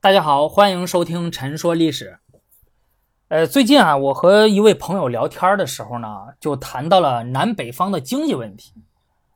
[0.00, 2.20] 大家好，欢迎收听《陈说历史》。
[3.26, 8.72] 呃，最近啊，我和一位朋友聊天的时候呢，就谈到了南北方的经济问题。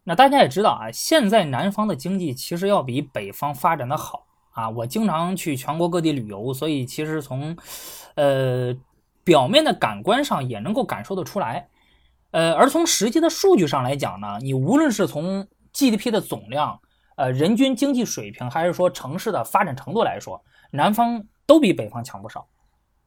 [0.05, 4.71] 那大家也知道啊，现在南方的经济其实要比北方发展的好啊。
[4.71, 7.57] 我经常去全国各地旅游，所以其实从
[8.15, 8.73] 呃
[9.25, 11.67] 表面的感官上也能够感受得出来。
[12.31, 16.79] 呃，而从实际的数据上来讲呢，你无论是从 GDP 的总量，
[17.17, 22.49] 呃，人均经济水平，还是说城市的发展程度来说，南方都比北方强不少。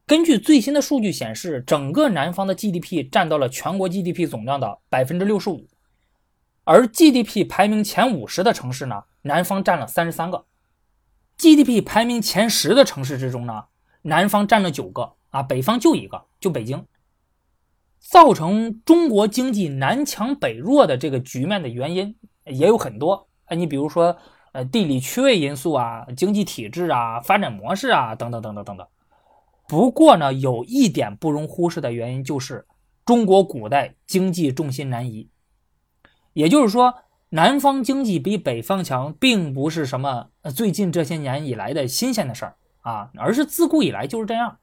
[0.06, 5.66] 根据最新的数据显示，整个南方的 GDP 占到了全国 GDP 总量的百分之六十五，
[6.62, 10.44] 而 GDP 排名前五十的城市呢，南方占了三十三个
[11.38, 13.64] ；GDP 排名前十的城市之中呢，
[14.02, 16.86] 南方占了九个啊，北方就一个，就北京。
[17.98, 23.28] 造成中国经济南强北弱的这个局面的原因也有很多。
[23.46, 24.16] 哎，你比如说，
[24.52, 28.86] 呃，地理区位因素啊，经济体制啊，发展模式啊，等等等等等等。
[29.68, 32.66] 不过呢，有一点不容忽视的原因就是
[33.04, 35.28] 中国古代经济重心南移。
[36.32, 36.94] 也就是说，
[37.30, 44.58] 南方经济比北方强，并不是什么最近这些年以来的新鲜的事儿啊，而是自古以来就是这样。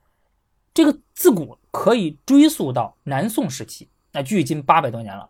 [0.74, 5.30] 这个自古可以追溯到南宋时期，那距今八百多年了。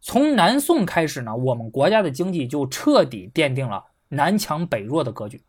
[0.00, 5.42] 从南宋开始呢，我们国家的经济就彻底奠定了南强北弱的格局。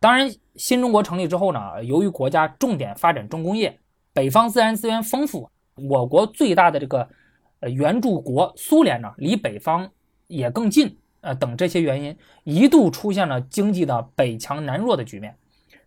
[0.00, 3.78] 当然，新中国成立之后呢，由于国家重点发展重工业，
[4.12, 7.08] 北方自然资源丰富，我国最大的这个
[7.60, 9.88] 呃援助国苏联呢，离北方
[10.26, 15.36] 也更近，呃等这些原因，一度出现了经济的北强南弱的局面。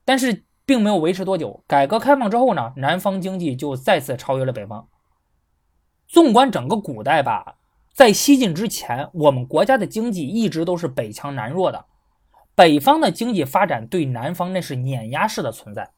[0.06, 4.88] 但是并没有维持多久，改革开放之后呢，南方经济就再次超越了北方。
[6.08, 7.56] 纵观整个古代吧。
[7.96, 11.86] 在西晋之前，我们国家的经济一直都是北强南弱的，
[12.54, 15.90] 北方的经济发展对南方那是碾压式的存在。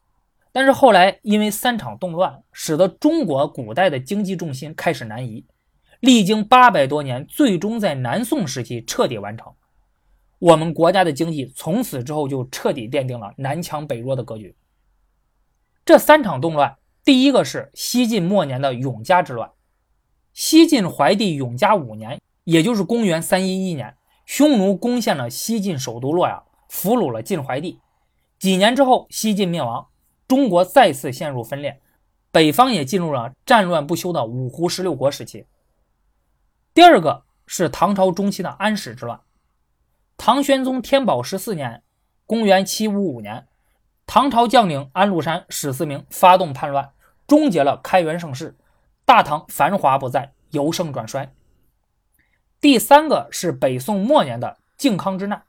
[0.52, 5.44] 但是后来因为三场动乱，使得中国古代的经济重心开始南移，
[5.98, 9.52] 历经八百多年，最终在南宋时期彻底完成。
[10.38, 14.54] 我们国家的经济从此之后就彻底奠定了南强北弱的格局。
[15.84, 19.50] 这三场动乱，第一个是西晋末年的永嘉之乱。
[20.38, 27.80] 西晋怀帝永嘉五年，也就是公元三一一年，匈奴攻陷了西晋首都洛阳，俘虏了晋怀帝。
[28.38, 29.88] 几年之后，西晋灭亡，
[30.28, 31.80] 中国再次陷入分裂，
[32.30, 35.44] 北方也进入了战乱不休的五胡十六国时期。
[36.72, 39.20] 第二个是唐朝中期的安史之乱。
[40.16, 41.82] 唐玄宗天宝十四年，
[42.26, 43.48] 公元七五五年，
[44.06, 46.92] 唐朝将领安禄山、史思明发动叛乱，
[47.26, 48.56] 终结了开元盛世。
[49.08, 51.32] 大唐繁华不再，由盛转衰。
[52.60, 55.44] 第三个是北宋末年的靖康之难。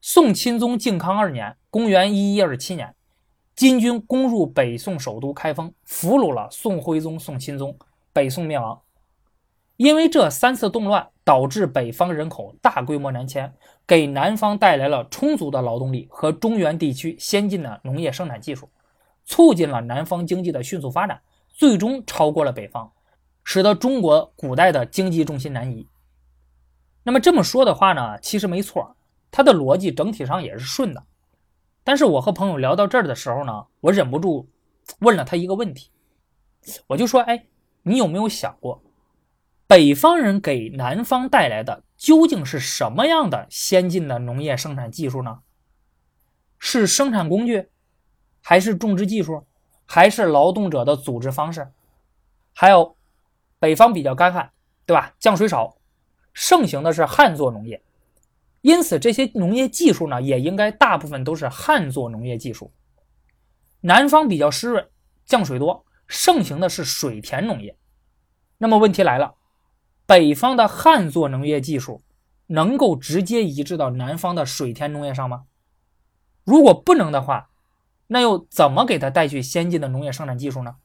[0.00, 2.92] 宋钦宗靖康二年（公元一一二七年），
[3.54, 7.78] 金军攻入北宋首都开封，俘虏了宋徽宗、宋钦宗，
[8.12, 8.82] 北宋灭亡。
[9.76, 13.54] 因为这三次动乱，导致北方人口大规模南迁，
[13.86, 18.68] 给南方带来了充足的劳动力和中原地区先进的农业生产技术，
[19.24, 21.22] 促进了南方经济的迅速发展。
[21.58, 22.92] 最终超过了北方，
[23.42, 25.88] 使得中国古代的经济重心南移。
[27.02, 28.96] 那么这么说的话呢，其实没错，
[29.32, 31.04] 它的逻辑整体上也是顺的。
[31.82, 34.48] 但是我和朋友聊到这儿的时候呢，我忍不住
[35.00, 35.90] 问了他一个问题，
[36.86, 37.48] 我就说：“哎，
[37.82, 38.80] 你有没有想过，
[39.66, 45.40] 北方人给南方带来的究竟是什么样的先进的农业生产技术呢？
[46.60, 47.68] 是生产工具，
[48.40, 49.44] 还是种植技术？”
[49.90, 51.72] 还是劳动者的组织方式，
[52.52, 52.94] 还有
[53.58, 54.52] 北方比较干旱，
[54.84, 55.14] 对吧？
[55.18, 55.78] 降水少，
[56.34, 57.82] 盛行的是旱作农业，
[58.60, 62.70] 因此这些农业技术呢，也应该大部分都是旱作农业技术。
[63.80, 64.86] 南方比较湿润，
[65.24, 67.74] 降水多，盛行的是水田农业。
[68.58, 69.36] 那么问题来了，
[70.04, 72.02] 北方的旱作农业技术
[72.48, 75.44] 能够直接移植到南方的水田农业上吗？
[76.44, 77.47] 如果不能的话，
[78.08, 80.76] 那又怎么给他带去先进的农业生产技术呢？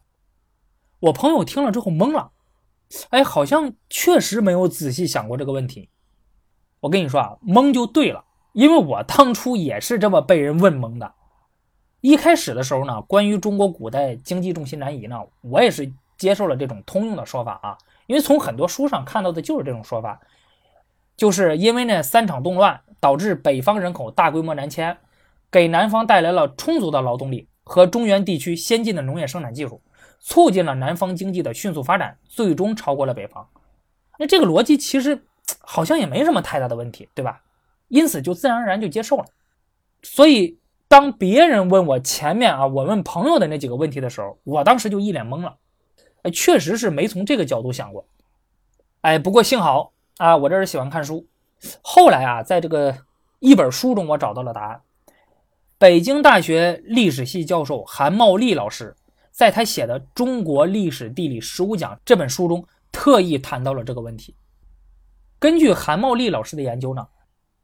[0.99, 2.31] 我朋友听了之后懵了，
[3.09, 5.89] 哎，好像确实没有仔细想过这个问题。
[6.81, 11.13] 我跟你说啊，懵就对了，因为我当初也是这么被人问懵的。
[12.01, 17.77] 一开始的时候呢，关于中国古代经济重心南移呢，我也是接受了这种通用的说法啊，
[18.07, 20.19] 因为从很多书上看到的就是这种说法，
[21.15, 24.97] 就是因为那三场动乱导致北方人口大规模南迁。
[25.53, 29.79] 给南方带来了充足的劳动力和中原地区先进的农业生产技术，
[30.19, 33.47] 促进了南方经济的迅速发展，最终超过了北方。
[34.17, 35.23] 那这个逻辑其实
[35.59, 37.43] 好像也没什么太大的问题，对吧？
[37.87, 39.25] 因此就自然而然就接受了。
[40.01, 40.57] 所以
[40.87, 45.57] 当别人问我前面啊，我问朋友的那几个问题的时候，我当时就一脸懵了。
[46.23, 48.07] 哎，确实是没从这个角度想过。
[49.01, 51.27] 哎，不过幸好啊，我这人喜欢看书。
[51.83, 52.97] 后来啊，在这个
[53.37, 54.81] 一本书中，我找到了答案。
[55.83, 58.95] 北京大学历史系教授韩茂利老师
[59.31, 64.33] 在他写的《中国历史地理十五讲》这本书中，特意谈到了这个问题。
[65.39, 67.05] 根据韩茂利老师的研究呢。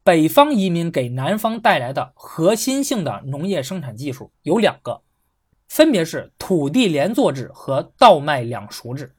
[0.03, 5.01] 北方移民给南方带来的核心性的农业生产技术有两个，
[5.69, 9.15] 分别是土地连作制和稻麦两熟制。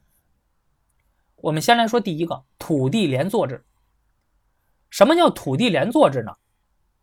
[1.37, 3.65] 我们先来说第一个土地连作制。
[4.91, 6.33] 什么叫土地连作制呢？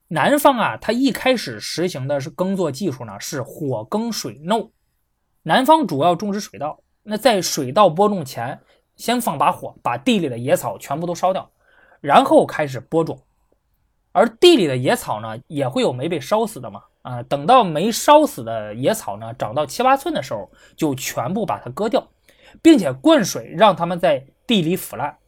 [0.09, 4.71] 南方啊，它一开始实行的是耕作技术呢，是火耕水耨。
[5.43, 8.61] 南方主要种植水稻，那在水稻播种前，
[8.97, 11.51] 先放把火，把地里的野草全部都烧掉，
[12.01, 13.23] 然后开始播种。
[14.13, 16.83] 而地里的野草呢，也会有没被烧死的嘛？
[17.03, 22.09] 啊，等到没烧死的野草呢，长到七八寸的时候，就全部把它割掉，
[22.63, 25.19] 并且灌水，让它们在地里腐烂，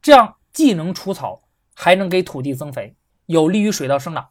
[0.00, 1.42] 这样既能除草，
[1.74, 4.28] 还能给土地增肥，有利于水稻生长。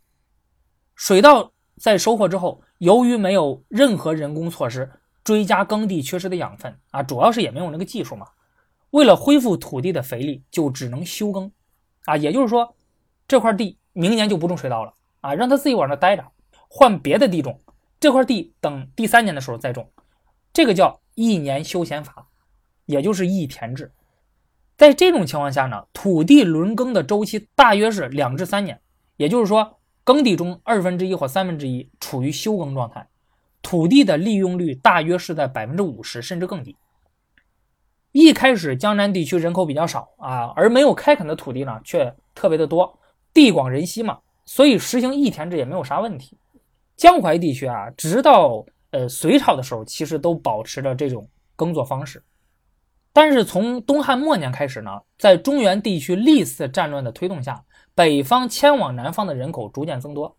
[0.95, 4.91] 水稻在收获之后，由于没有任何人工措施
[5.23, 8.27] 追加耕地缺失的养分啊，主要是也没有那个技术嘛。
[8.91, 11.51] 为了恢复土地的肥力，就只能休耕
[12.05, 12.75] 啊，也就是说，
[13.27, 13.77] 这块地。
[13.95, 14.91] 明年就不种水稻了
[15.21, 16.25] 啊，让它自己往那待着，
[16.67, 17.61] 换别的地种。
[17.99, 19.87] 这块地等第三年的时候再种，
[20.51, 22.27] 这个叫一年休闲法，
[22.87, 23.91] 也就是一田制。
[24.75, 28.81] 在这种情况下呢，土地轮耕的周期大约是两至三年，
[29.17, 33.07] 也就是说，耕地中二分之一或三分之一处于休耕状态，
[33.61, 36.75] 土地的利用率大约是在百分之五十甚至更低。
[38.11, 42.99] 一开始江南地区人口比较少啊，而没有开垦的土地呢却特别的多。
[43.33, 46.37] 地广人稀嘛，所以实行一田制也没有啥问题。
[46.95, 52.21] 江淮地区啊，直到呃隋朝的时候，其实都保持着这种耕作方式。
[53.13, 57.63] 但是从东汉末年开始呢，在中原地区历次战乱的推动下，
[57.93, 60.35] 北方迁往南方的人口逐渐增多。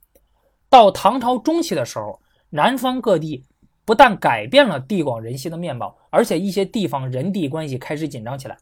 [0.69, 3.44] 到唐朝中期的时候，南方各地
[3.85, 8.56] 不但改变了地广人稀的面貌，而且一些地方人地关系开始紧张起来。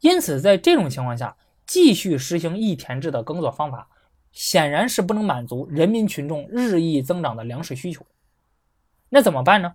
[0.00, 1.34] 因此，在这种情况下，
[1.66, 3.88] 继续实行一田制的耕作方法，
[4.30, 8.04] 显然是不能满足人民群众日益增长的粮食需求。
[9.08, 9.74] 那怎么办呢？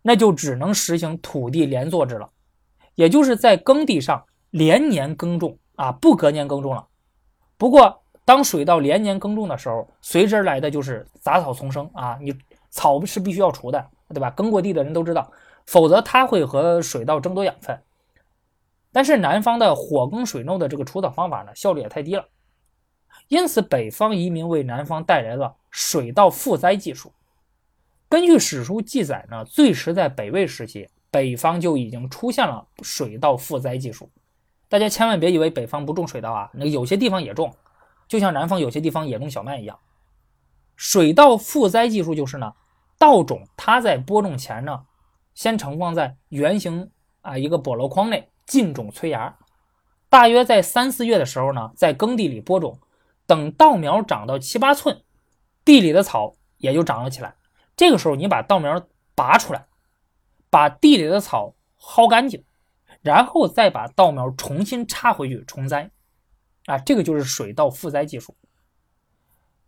[0.00, 2.30] 那就只能实行土地连坐制了，
[2.98, 6.84] 也就是在耕地上连年耕种啊，不隔年耕种了。
[7.56, 12.34] 不过，当水稻连年耕种的时候，随之而来的就是杂草丛生啊，你
[12.70, 14.30] 草是必须要除的，对吧？
[14.32, 15.30] 耕过地的人都知道，
[15.64, 17.80] 否则它会和水稻争夺养分。
[18.90, 22.26] 但是南方的火耕水耨的这个除草方法呢，效率也太低了，
[23.28, 27.12] 因此北方移民为南方带来了水稻复栽技术。
[28.08, 34.10] 根据史书记载呢，最迟在北魏时期，北方就已经出现了水稻复栽技术。
[34.68, 37.54] 大家千万别以为北方不种水稻啊，那有些地方也种，
[38.06, 39.78] 就像南方有些地方也种小麦一样。
[40.76, 42.52] 水稻复栽技术就是呢，
[42.98, 44.84] 稻种它在播种前呢，
[45.34, 46.90] 先盛放在圆形
[47.20, 48.28] 啊一个笸箩筐内。
[48.48, 49.36] 浸种催芽，
[50.08, 52.80] 大约在三四月的时候呢，在耕地里播种，
[53.26, 55.02] 等稻苗长到七八寸，
[55.66, 57.34] 地里的草也就长了起来。
[57.76, 58.82] 这个时候，你把稻苗
[59.14, 59.66] 拔出来，
[60.50, 62.44] 把地里的草薅干净，
[63.02, 65.90] 然后再把稻苗重新插回去重栽。
[66.66, 68.34] 啊，这个就是水稻复栽技术。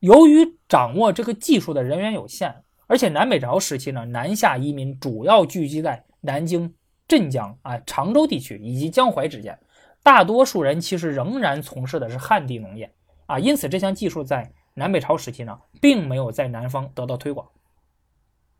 [0.00, 6.74] 由于掌握这个技术的人员有限，而且南北朝时期呢，南下移民主要聚集在南京。
[7.08, 9.58] 镇江啊，常州地区以及江淮之间，
[10.00, 12.94] 大多数人其实仍然从事的是旱地农业
[13.26, 17.48] 啊，因此这项技术在南北朝时期呢，并没有在南方得到推广。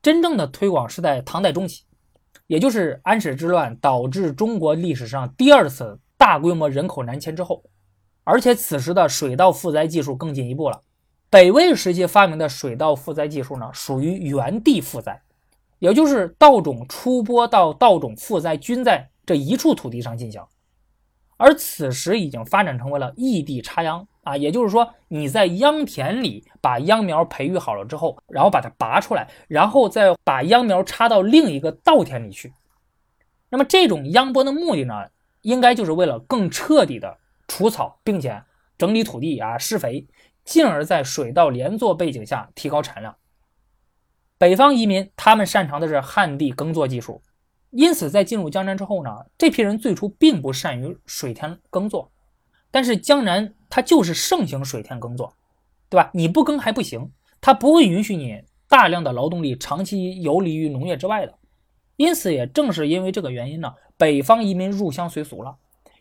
[0.03, 1.85] 真正的推广是在唐代中期，
[2.51, 7.63] 也就是安史之乱导致中国历史上第二次大规模人口南迁之后，
[8.25, 10.83] 而且此时的水稻复栽技术更进一步了。
[11.31, 15.23] 北魏时期发明的水稻复栽技术呢，属于原地复栽。
[15.79, 20.43] 也就是稻种出播到稻种复栽均在这一处土地上进行，
[21.37, 32.53] 而此时已经发展成为了异地插秧啊，也就是说你在秧田里把秧苗培育好了之后，然后把它拔出来，然后再把秧苗插到另一个稻田里去。
[33.49, 35.09] 那么这种秧播的目的呢，
[35.43, 38.43] 应该就是为了更彻底的除草，并且
[38.77, 40.07] 整理土地啊施肥，
[40.45, 43.17] 进而在水稻连作背景下提高产量。
[44.39, 47.23] 北方移民，他们擅长的是旱地耕作技术，
[47.71, 52.13] 因此在进入江南之后呢，这批人最初并不善于水田耕作。
[52.71, 55.35] 但是江南它就是盛行水田耕作，
[55.89, 56.11] 对吧？
[56.15, 57.11] 你不耕还不行，
[57.41, 61.35] 它不会允许你大量的劳动力长期游离于农业之外的。
[61.97, 65.57] 因此，也正是因为这个原因呢，北方移民入乡随俗了，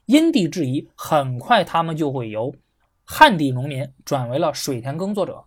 [0.06, 2.56] 因地制宜，很快他们就会由
[3.04, 5.44] 旱地农民转为了水田耕作者，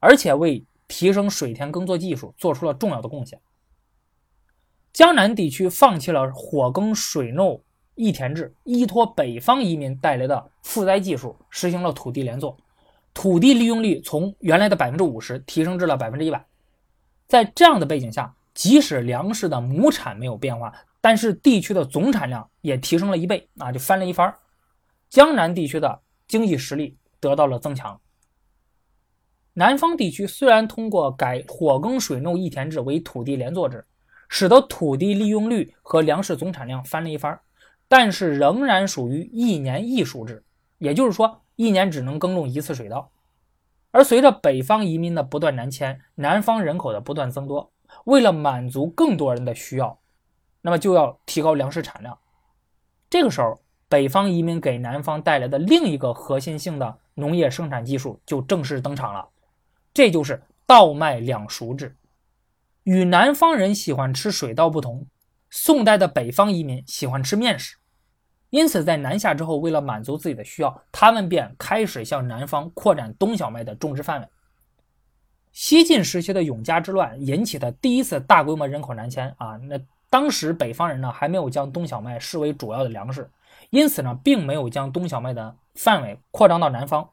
[0.00, 3.40] 而且为提升水田耕作技术做出了重要的贡献。
[4.92, 7.62] 江南地区放弃了火耕水耨
[7.94, 12.56] 一田制，依托北方移民带来的复栽技术，实行了土地连作，
[13.12, 16.44] 土地利用率从原来的百分之五十提升至了百分之一百。
[17.28, 24.34] 在这样的背景下，即使粮食的亩产没有变化，但是地区的总产量也提升了一倍啊，就翻了一番。
[25.08, 28.00] 江南地区的经济实力得到了增强。
[29.54, 33.84] 南方地区虽然通过改火耕水耨一田制为土地连作制，
[34.28, 37.38] 使得土地利用率和粮食总产量翻了一番，
[37.92, 40.42] 但是仍然属于一年一熟制，
[40.78, 43.10] 也就是说一年只能耕种一次水稻。
[43.90, 47.70] 而随着北方移民的不断南迁，南方人口的不断增多。
[48.06, 50.00] 为了满足更多人的需要，
[50.62, 52.18] 那么就要提高粮食产量。
[53.10, 59.28] 这个时候，北方移民给南方带来的另一个核心性的农业生产技术就正式登场了，
[59.92, 61.94] 这就是稻麦两熟制。
[62.84, 65.06] 与南方人喜欢吃水稻不同，
[65.50, 67.76] 宋代的北方移民喜欢吃面食，
[68.52, 74.28] 因此在南下之后，为了满足自己的需要，他们便开始向南方扩展冬小麦的种植范围。
[75.52, 79.80] 西晋时期的永嘉之乱引起的第一次大规模人口南迁啊，那
[80.10, 83.30] 当时北方人呢还没有将冬小麦视为主要的粮食，
[83.70, 87.08] 因此呢并没有将冬小麦的范围扩张到南方。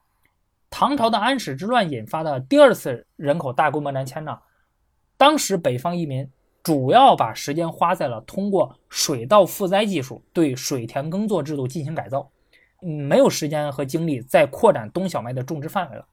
[0.70, 4.40] 唐朝的安史之乱引发的第二次人口大规模南迁呢，
[5.16, 6.30] 当时北方移民
[6.62, 12.30] 主要把时间花在了通过水稻复栽技术对水田耕作制度进行改造，
[12.82, 16.06] 嗯，没有时间和精力再扩展冬小麦的种植范围了。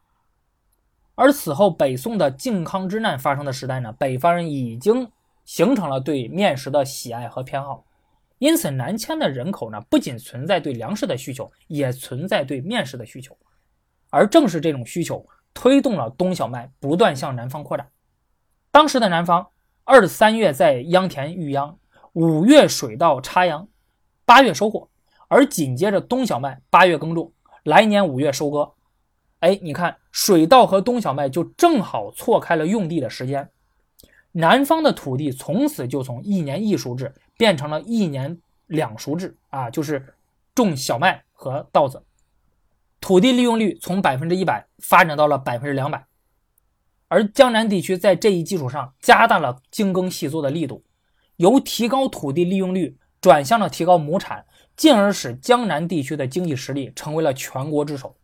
[1.14, 5.10] 而此后，北宋的靖康之难发生的时代呢，北方人已经
[5.44, 7.84] 形成了对面食的喜爱和偏好，
[8.38, 13.36] 因此南迁的人口呢，不仅存在对粮食的需求，也存在对面食的需求，
[14.10, 17.88] 而正是这种需求推动了冬小麦不断向南方扩展。
[18.70, 19.46] 当时的南方，
[19.88, 21.78] 二三月在秧田育秧，
[22.12, 23.68] 五月水稻插秧，
[24.24, 24.88] 八月收获，
[25.28, 28.72] 而紧接着冬小麦八月耕种，来年五月收割。
[29.38, 33.48] 哎，你看，水稻和冬小麦就正好错开了用地的时间，
[34.32, 40.14] 南方的土地从此就从一年一熟制变成了一年两熟制啊，就是
[40.52, 42.02] 种小麦和稻子，
[43.00, 46.05] 土地利用率从百分之一百发展到了百分之两百，
[47.08, 50.82] 而江南地区在这一基础上加大了精耕细作的力度，
[51.36, 54.44] 由提高土地利用率转向了提高亩产，
[54.76, 58.16] 进而使江南地区的经济实力成为了全国之首。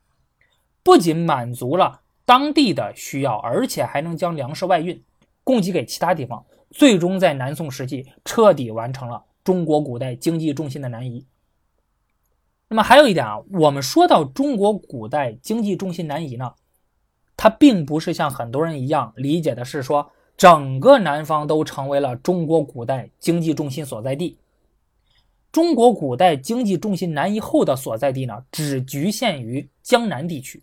[0.82, 5.02] 不仅满足了当地的需要，而且还能将粮食外运，
[5.44, 11.24] 供给给其他地方，最终在南宋时期彻底完成了中国古代经济重心的南移。
[12.68, 16.54] 那么还有一点啊，我们说到中国古代经济重心南移呢，
[17.42, 24.38] 它并不是像很多人一样理解的是说整个南方都成为了中国古代经济重心所在地。
[25.50, 30.62] 中国古代经济重心南移后的所在地呢，只局限于江南地区。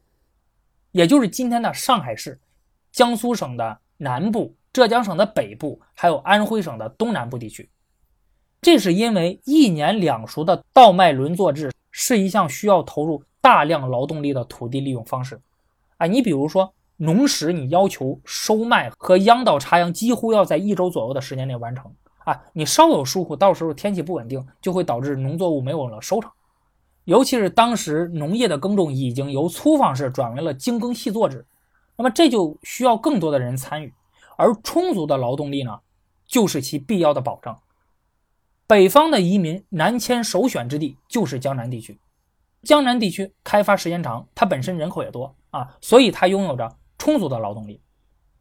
[0.94, 2.40] 也就是今天的上海市、
[2.94, 7.70] 江苏省的南部、浙江省的北部，还有安徽省的东南部地区。
[8.62, 15.38] 这是因为一年两熟的稻麦轮作制是一项需要投入大量劳动力的土地利用方式。
[16.00, 21.94] 啊，你比如说农时，你要求收麦和秧稻插秧几乎要在一周左右的时间内完成。
[22.26, 26.32] 啊，你稍有疏忽，到时候天气不稳定，就会导致农作物没有了收成。
[27.06, 31.46] 尤其是当时农业的耕种已经由粗放式转为了精耕细作制，
[31.96, 33.94] 那么这就需要更多的人参与，
[34.38, 35.80] 而充足的劳动力呢，
[36.28, 37.60] 就是其必要的保障。
[38.68, 42.00] 北方的移民南迁首选之地就是江南地区，
[42.64, 47.82] 江南地区开发时间长，它本身人口也多啊，所以它拥有着充足的劳动力。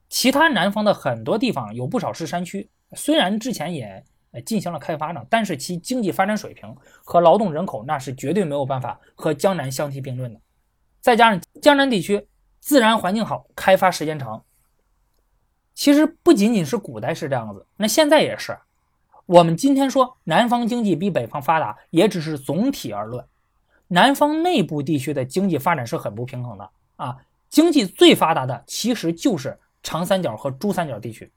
[0.08, 4.04] 其他南方的很多地方有不少是山区，虽然之前也。
[4.44, 6.72] 进行了开发呢，但是其经济发展水平
[7.02, 10.40] 和劳动人口那是绝对没有办法和江南相提并论的。
[11.00, 12.28] 再加上江南地区
[12.60, 14.44] 自然环境好，开发时间长。
[15.74, 18.56] 其实不仅仅是古代是这样子，那现在也是。
[19.26, 23.24] 我们今天说南方经济比北方发达，也只是总体而论。
[23.88, 27.16] 南方内部地区的经济发展是很不平衡的啊。
[27.50, 31.32] 经济最发达的其实就是长三角和珠三角地区，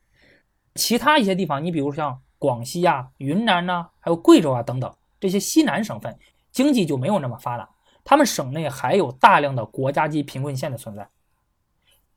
[0.75, 2.22] 其他一些地方，你比如像。
[2.41, 6.17] 广西呀、云南呐，还有贵州啊等等这些西南省份，
[6.51, 7.70] 经济就没有那么发达。
[8.03, 11.08] 他们省内还有大量的国家级贫困县的存在。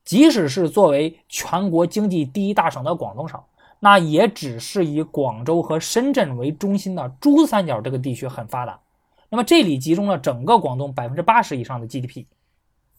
[0.03, 3.39] 即使是作为全国经济第一大省的广东省，
[3.79, 8.79] 那也只是以广州和深圳为中心的珠三角这个地区很发达。
[9.29, 12.25] 那么这里集中了整个广东百分之八十以上的 GDP，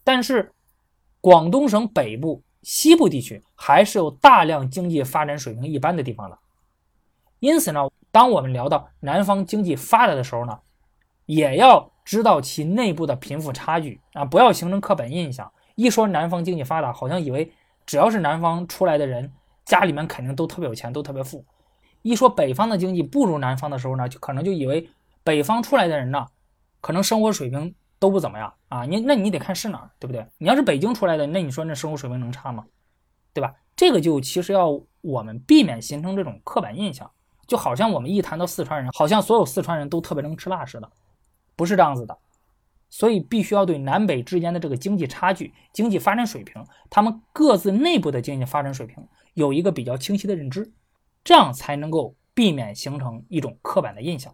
[0.03, 0.51] 但是
[1.21, 6.37] 广东省北部、西部地区还是有大量经济发展水平一般的地方的。
[7.39, 10.59] 因此呢，当我们聊到南方经济发达的时候呢，
[11.25, 15.51] 也要知道其内部的贫富差距啊，不要形成刻板印象。
[15.75, 17.51] 一说南方经济发达，好像以为
[17.85, 19.31] 只要是南方出来的人，
[19.65, 21.45] 家里面肯定都特别有钱，都特别富。
[22.01, 24.89] 一说北方的经济不如南方的时候呢，就可能就以为
[25.27, 26.25] 北方出来的人呢，
[26.79, 28.85] 可能生活水平都不怎么样啊。
[28.85, 30.25] 你那你得看是哪儿，对不对？
[30.37, 32.63] 你要是北京出来的，那你说那生活水平能差吗？
[33.33, 33.53] 对吧？
[33.75, 37.11] 这个就其实要我们避免形成这种刻板印象，
[37.45, 40.89] 就好像我们一谈到四川人，好像所有四川人都特别能吃辣似的，
[41.57, 42.17] 不是这样子的。
[42.89, 50.71] 所以必须要对南北之间的这个经济差距、经济发展水平，他们各自内部的经济发展水平有一个比较清晰的认知，
[51.21, 54.33] 这样才能够避免形成一种刻板的印象。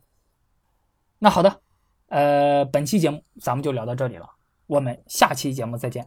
[1.24, 1.62] 那好的，
[2.08, 4.30] 呃，本期节目咱们就聊到这里了，
[4.68, 6.06] 我们下期节目再见。